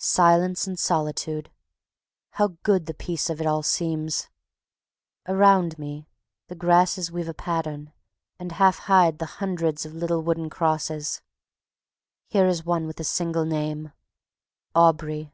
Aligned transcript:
Silence 0.00 0.66
and 0.66 0.78
solitude! 0.78 1.50
How 2.32 2.58
good 2.62 2.84
the 2.84 2.92
peace 2.92 3.30
of 3.30 3.40
it 3.40 3.46
all 3.46 3.62
seems! 3.62 4.28
Around 5.26 5.78
me 5.78 6.06
the 6.48 6.54
grasses 6.54 7.10
weave 7.10 7.26
a 7.26 7.32
pattern, 7.32 7.90
and 8.38 8.52
half 8.52 8.80
hide 8.80 9.18
the 9.18 9.24
hundreds 9.40 9.86
of 9.86 9.94
little 9.94 10.20
wooden 10.20 10.50
crosses. 10.50 11.22
Here 12.28 12.44
is 12.48 12.66
one 12.66 12.86
with 12.86 13.00
a 13.00 13.04
single 13.04 13.46
name: 13.46 13.92
AUBREY. 14.74 15.32